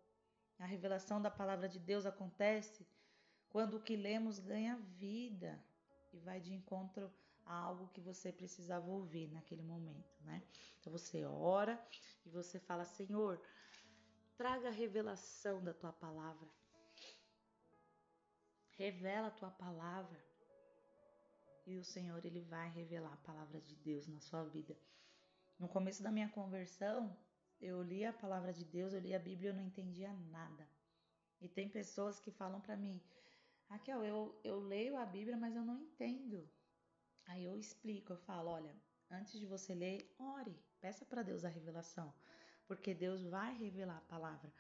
[0.58, 2.88] A revelação da palavra de Deus acontece
[3.50, 5.62] quando o que lemos ganha vida
[6.14, 7.12] e vai de encontro
[7.46, 10.42] a algo que você precisava ouvir naquele momento, né?
[10.80, 11.82] Então você ora
[12.26, 13.42] e você fala: Senhor,
[14.38, 16.48] traga a revelação da tua palavra.
[18.78, 20.24] Revela a tua palavra.
[21.66, 24.78] E o Senhor ele vai revelar a palavra de Deus na sua vida.
[25.58, 27.16] No começo da minha conversão,
[27.62, 30.68] eu li a palavra de Deus, eu li a Bíblia, eu não entendia nada.
[31.40, 33.02] E tem pessoas que falam para mim:
[33.74, 36.48] Raquel, eu, eu leio a Bíblia, mas eu não entendo.
[37.26, 38.76] Aí eu explico, eu falo, olha,
[39.10, 42.14] antes de você ler, ore, peça para Deus a revelação,
[42.68, 44.54] porque Deus vai revelar a palavra.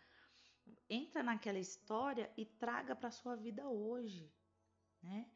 [0.89, 4.34] Entra naquela história e traga para sua vida hoje,
[5.04, 5.30] né?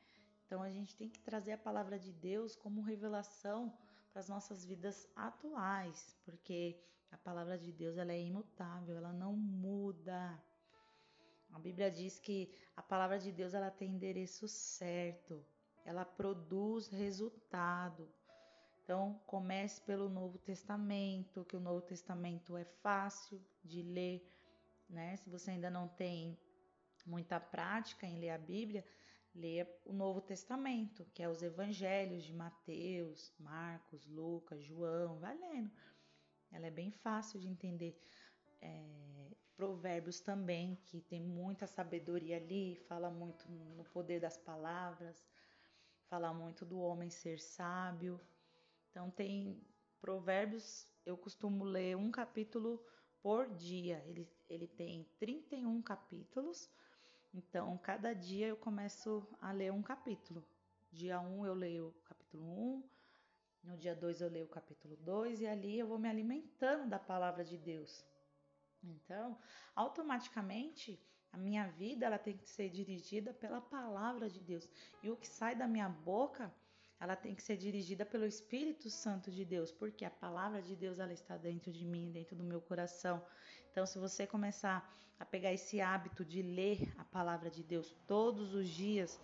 [0.44, 3.78] Então a gente tem que trazer a palavra de Deus como revelação
[4.12, 9.34] para as nossas vidas atuais, porque a palavra de Deus ela é imutável, ela não
[9.34, 10.44] muda.
[11.52, 15.46] A Bíblia diz que a palavra de Deus ela tem endereço certo,
[15.86, 18.08] ela produz resultado.
[18.84, 24.26] Então, comece pelo Novo Testamento, que o Novo Testamento é fácil de ler,
[24.90, 25.18] né?
[25.18, 26.38] Se você ainda não tem
[27.06, 28.86] muita prática em ler a Bíblia,
[29.34, 35.72] leia o Novo Testamento, que é os evangelhos de Mateus, Marcos, Lucas, João, vai lendo.
[36.52, 38.00] Ela é bem fácil de entender.
[38.62, 39.27] É,
[39.58, 45.26] provérbios também, que tem muita sabedoria ali, fala muito no poder das palavras,
[46.08, 48.22] fala muito do homem ser sábio.
[48.90, 49.60] Então tem
[50.00, 52.86] provérbios, eu costumo ler um capítulo
[53.22, 54.04] por dia.
[54.06, 56.70] Ele, ele tem 31 capítulos.
[57.34, 60.48] Então, cada dia eu começo a ler um capítulo.
[60.92, 62.90] Dia 1 eu leio o capítulo 1,
[63.64, 66.98] no dia 2 eu leio o capítulo 2 e ali eu vou me alimentando da
[66.98, 68.06] palavra de Deus.
[68.90, 69.38] Então,
[69.76, 71.00] automaticamente,
[71.32, 74.68] a minha vida ela tem que ser dirigida pela palavra de Deus.
[75.04, 76.54] E o que sai da minha boca,
[77.00, 81.00] ela tem que ser dirigida pelo Espírito Santo de Deus, porque a palavra de Deus
[81.00, 83.24] ela está dentro de mim, dentro do meu coração.
[83.72, 88.54] Então, se você começar a pegar esse hábito de ler a palavra de Deus todos
[88.54, 89.20] os dias,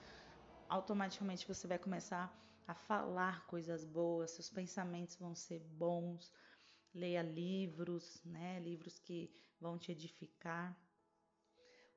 [0.69, 2.32] automaticamente você vai começar
[2.67, 6.32] a falar coisas boas, seus pensamentos vão ser bons.
[6.93, 8.60] Leia livros, né?
[8.60, 9.32] Livros que
[9.63, 10.78] vão te edificar.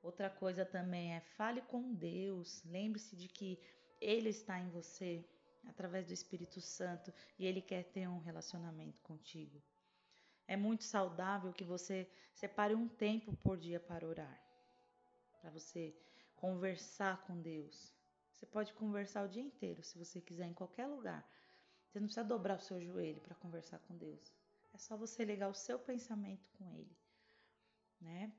[0.01, 2.63] Outra coisa também é fale com Deus.
[2.63, 3.59] Lembre-se de que
[3.99, 5.11] Ele está em você
[5.65, 9.61] através do Espírito Santo e Ele quer ter um relacionamento contigo.
[10.47, 14.41] É muito saudável que você separe um tempo por dia para orar,
[15.41, 15.93] para você
[16.37, 17.93] conversar com Deus.
[18.31, 21.29] Você pode conversar o dia inteiro, se você quiser, em qualquer lugar.
[21.85, 24.31] Você não precisa dobrar o seu joelho para conversar com Deus.
[24.73, 26.95] É só você ligar o seu pensamento com Ele,
[28.01, 28.31] né?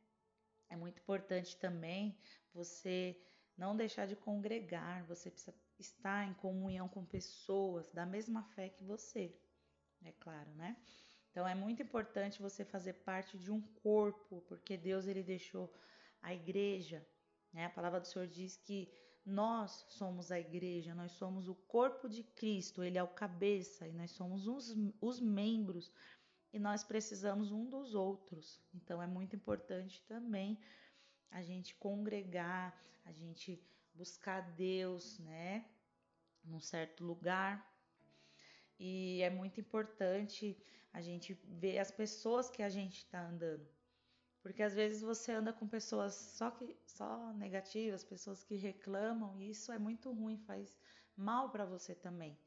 [0.68, 2.18] É muito importante também
[2.52, 3.20] você
[3.56, 8.84] não deixar de congregar, você precisa estar em comunhão com pessoas da mesma fé que
[8.84, 9.36] você,
[10.04, 10.76] é claro, né?
[11.30, 15.72] Então é muito importante você fazer parte de um corpo, porque Deus ele deixou
[16.20, 17.06] a igreja,
[17.52, 17.66] né?
[17.66, 18.92] A palavra do Senhor diz que
[19.24, 23.92] nós somos a igreja, nós somos o corpo de Cristo, ele é o cabeça e
[23.92, 25.92] nós somos os, os membros
[26.52, 28.60] e nós precisamos um dos outros.
[28.74, 30.58] Então é muito importante também
[31.30, 33.62] a gente congregar, a gente
[33.94, 35.64] buscar Deus, né,
[36.44, 37.66] num certo lugar.
[38.78, 40.56] E é muito importante
[40.92, 43.68] a gente ver as pessoas que a gente está andando.
[44.40, 49.50] Porque às vezes você anda com pessoas só que só negativas, pessoas que reclamam, e
[49.50, 50.78] isso é muito ruim, faz
[51.16, 52.38] mal para você também.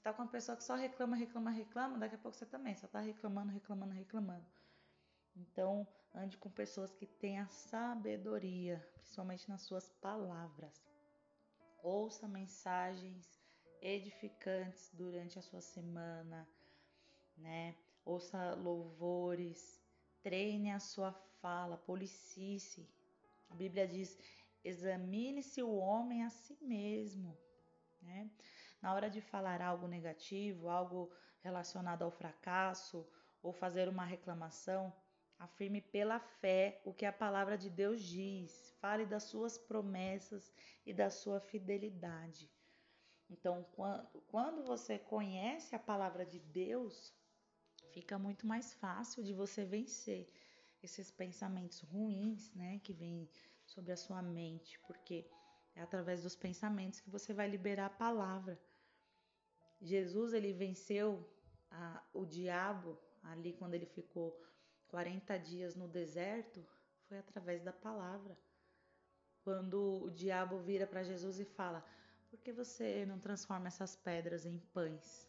[0.00, 2.74] Você tá com uma pessoa que só reclama, reclama, reclama, daqui a pouco você também
[2.74, 4.46] só tá reclamando, reclamando, reclamando.
[5.36, 10.82] Então, ande com pessoas que tenham sabedoria, principalmente nas suas palavras.
[11.82, 13.44] Ouça mensagens
[13.82, 16.48] edificantes durante a sua semana,
[17.36, 17.76] né?
[18.02, 19.78] Ouça louvores,
[20.22, 22.88] treine a sua fala, policie-se.
[23.50, 24.18] A Bíblia diz:
[24.64, 27.36] examine-se o homem a si mesmo,
[28.00, 28.30] né?
[28.82, 33.06] Na hora de falar algo negativo, algo relacionado ao fracasso
[33.42, 34.92] ou fazer uma reclamação,
[35.38, 38.74] afirme pela fé o que a palavra de Deus diz.
[38.80, 40.52] Fale das suas promessas
[40.84, 42.50] e da sua fidelidade.
[43.28, 47.14] Então, quando, quando você conhece a palavra de Deus,
[47.92, 50.28] fica muito mais fácil de você vencer
[50.82, 53.28] esses pensamentos ruins, né, que vêm
[53.64, 55.30] sobre a sua mente, porque
[55.74, 58.60] é através dos pensamentos que você vai liberar a palavra.
[59.80, 61.26] Jesus ele venceu
[61.70, 64.38] a, o diabo ali quando ele ficou
[64.88, 66.64] 40 dias no deserto,
[67.08, 68.36] foi através da palavra.
[69.42, 71.84] Quando o diabo vira para Jesus e fala:
[72.28, 75.28] "Por que você não transforma essas pedras em pães?"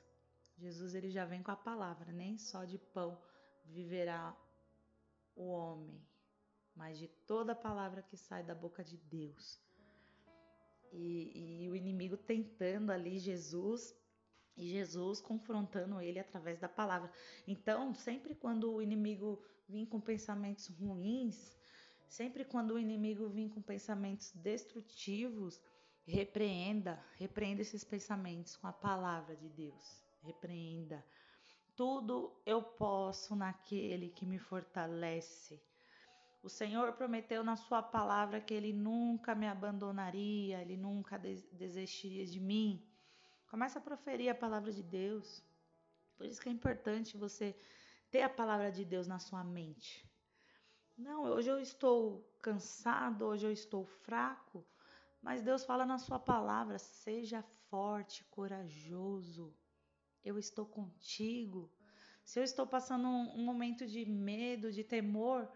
[0.57, 3.17] Jesus ele já vem com a palavra, nem só de pão
[3.65, 4.35] viverá
[5.35, 5.99] o homem,
[6.75, 9.59] mas de toda palavra que sai da boca de Deus.
[10.91, 13.95] E, e o inimigo tentando ali Jesus
[14.55, 17.11] e Jesus confrontando ele através da palavra.
[17.47, 21.57] Então, sempre quando o inimigo vir com pensamentos ruins,
[22.07, 25.61] sempre quando o inimigo vir com pensamentos destrutivos,
[26.05, 30.03] Repreenda, repreenda esses pensamentos com a palavra de Deus.
[30.23, 31.03] Repreenda.
[31.75, 35.61] Tudo eu posso naquele que me fortalece.
[36.43, 42.39] O Senhor prometeu na sua palavra que ele nunca me abandonaria, ele nunca desistiria de
[42.39, 42.83] mim.
[43.51, 45.43] Começa a proferir a palavra de Deus.
[46.15, 47.53] Por isso que é importante você
[48.09, 50.09] ter a palavra de Deus na sua mente.
[50.97, 54.65] Não, hoje eu estou cansado, hoje eu estou fraco,
[55.21, 59.53] mas Deus fala na sua palavra: seja forte, corajoso.
[60.23, 61.69] Eu estou contigo.
[62.23, 65.51] Se eu estou passando um, um momento de medo, de temor,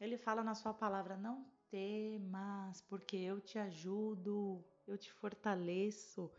[0.00, 6.30] Ele fala na sua palavra: não temas, porque eu te ajudo, eu te fortaleço.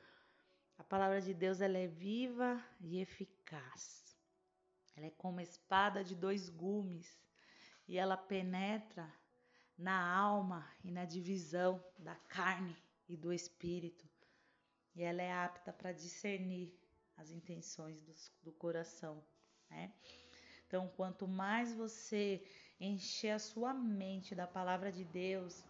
[0.81, 4.17] A palavra de Deus ela é viva e eficaz.
[4.95, 7.21] Ela é como espada de dois gumes
[7.87, 9.07] e ela penetra
[9.77, 12.75] na alma e na divisão da carne
[13.07, 14.09] e do espírito.
[14.95, 16.75] E ela é apta para discernir
[17.15, 19.23] as intenções do, do coração,
[19.69, 19.93] né?
[20.65, 22.43] Então, quanto mais você
[22.79, 25.63] encher a sua mente da palavra de Deus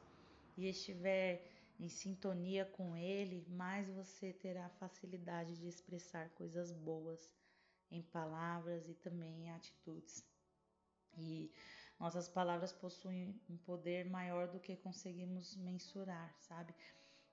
[0.56, 1.51] e estiver
[1.82, 7.34] em sintonia com Ele, mais você terá facilidade de expressar coisas boas
[7.90, 10.24] em palavras e também em atitudes.
[11.18, 11.52] E
[12.00, 16.72] nossas palavras possuem um poder maior do que conseguimos mensurar, sabe?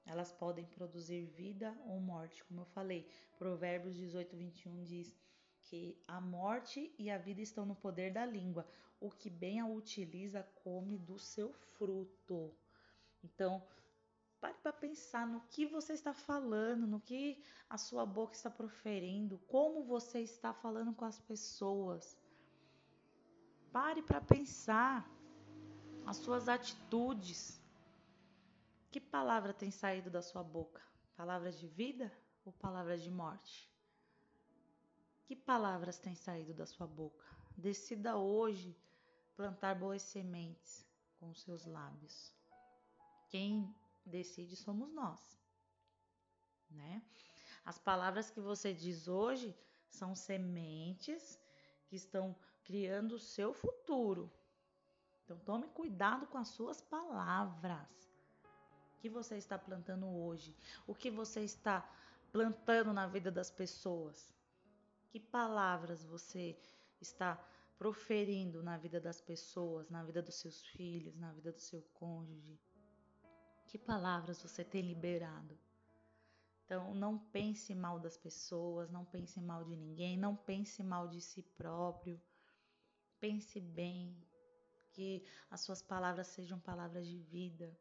[0.07, 3.07] Elas podem produzir vida ou morte, como eu falei.
[3.39, 5.15] Provérbios 18, 21 diz
[5.61, 8.67] que a morte e a vida estão no poder da língua.
[8.99, 12.57] O que bem a utiliza come do seu fruto.
[13.23, 13.63] Então,
[14.41, 19.39] pare para pensar no que você está falando, no que a sua boca está proferindo,
[19.49, 22.17] como você está falando com as pessoas.
[23.73, 25.09] Pare para pensar
[26.07, 27.61] as suas atitudes.
[28.91, 30.83] Que palavra tem saído da sua boca?
[31.17, 32.13] Palavras de vida
[32.45, 33.71] ou palavras de morte?
[35.27, 37.27] Que palavras têm saído da sua boca?
[37.57, 38.75] Decida hoje
[39.37, 40.87] plantar boas sementes
[41.21, 42.33] com seus lábios.
[43.29, 43.75] Quem
[44.09, 45.39] decide somos nós,
[46.71, 47.03] né?
[47.65, 49.55] As palavras que você diz hoje
[49.89, 51.39] são sementes
[51.87, 52.35] que estão
[52.65, 54.31] criando o seu futuro.
[55.25, 57.89] Então tome cuidado com as suas palavras.
[58.97, 60.57] O que você está plantando hoje?
[60.87, 61.89] O que você está
[62.33, 64.35] plantando na vida das pessoas?
[65.11, 66.59] Que palavras você
[67.01, 67.43] está
[67.79, 72.59] proferindo na vida das pessoas, na vida dos seus filhos, na vida do seu cônjuge?
[73.69, 75.59] Que palavras você tem liberado?
[76.65, 81.21] Então, não pense mal das pessoas, não pense mal de ninguém, não pense mal de
[81.21, 82.21] si próprio.
[83.21, 84.17] Pense bem,
[84.99, 87.79] que as suas palavras sejam palavras de vida.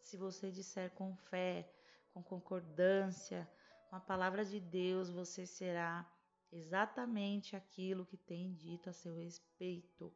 [0.00, 1.70] Se você disser com fé,
[2.14, 3.46] com concordância,
[3.90, 6.10] com a palavra de Deus, você será
[6.50, 10.14] exatamente aquilo que tem dito a seu respeito.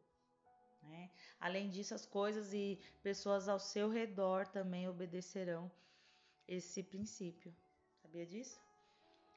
[0.83, 1.11] Né?
[1.39, 5.70] Além disso, as coisas e pessoas ao seu redor também obedecerão
[6.47, 7.55] esse princípio.
[8.03, 8.61] Sabia disso?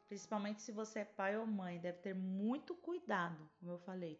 [0.07, 4.19] Principalmente se você é pai ou mãe, deve ter muito cuidado, como eu falei,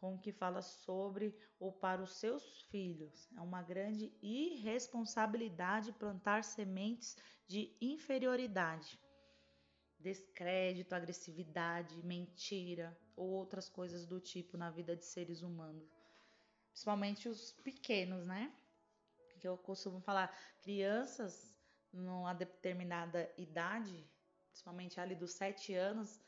[0.00, 3.28] com o que fala sobre ou para os seus filhos.
[3.36, 8.98] É uma grande irresponsabilidade plantar sementes de inferioridade,
[9.98, 15.99] descrédito, agressividade, mentira ou outras coisas do tipo na vida de seres humanos.
[16.70, 18.52] Principalmente os pequenos, né?
[19.40, 21.54] Que eu costumo falar, crianças
[21.92, 24.08] numa determinada idade,
[24.50, 26.20] principalmente ali dos sete anos,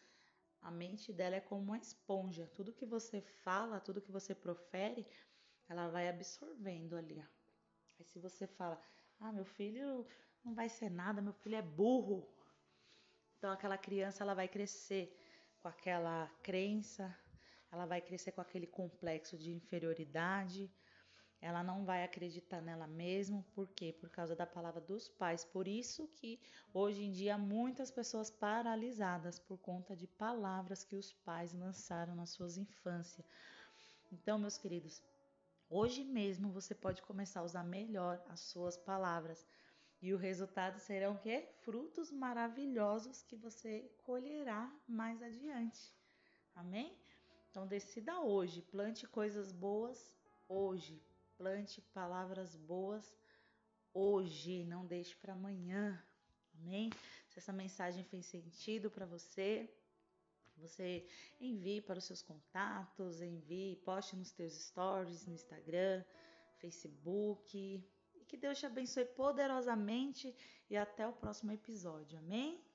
[0.61, 2.51] a mente dela é como uma esponja.
[2.55, 5.07] Tudo que você fala, tudo que você profere,
[5.69, 7.21] ela vai absorvendo ali.
[7.99, 8.81] Aí se você fala,
[9.21, 10.07] ah, meu filho
[10.45, 12.29] não vai ser nada, meu filho é burro.
[13.37, 15.19] Então aquela criança ela vai crescer
[15.61, 17.17] com aquela crença,
[17.73, 20.71] ela vai crescer com aquele complexo de inferioridade,
[21.43, 23.93] ela não vai acreditar nela mesma, por quê?
[23.93, 25.45] Por causa da palavra dos pais.
[25.45, 26.39] Por isso que
[26.73, 32.31] hoje em dia muitas pessoas paralisadas por conta de palavras que os pais lançaram nas
[32.31, 33.27] suas infâncias.
[34.13, 35.03] Então, meus queridos,
[35.69, 39.45] hoje mesmo você pode começar a usar melhor as suas palavras.
[40.01, 41.49] E o resultado serão o quê?
[41.63, 45.93] Frutos maravilhosos que você colherá mais adiante.
[46.55, 47.02] Amém?
[47.53, 50.11] Então decida hoje, plante coisas boas
[50.49, 50.99] hoje,
[51.37, 53.15] plante palavras boas
[53.93, 56.03] hoje, não deixe para amanhã.
[56.55, 56.89] Amém?
[57.29, 59.71] Se essa mensagem fez sentido para você,
[60.57, 61.07] você
[61.39, 66.03] envie para os seus contatos, envie, poste nos teus stories no Instagram,
[66.59, 70.35] Facebook e que Deus te abençoe poderosamente
[70.71, 72.19] e até o próximo episódio.
[72.19, 72.72] Amém?